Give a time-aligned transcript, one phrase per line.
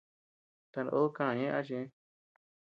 [0.71, 1.91] Tanod káa ñe acha ñeʼë.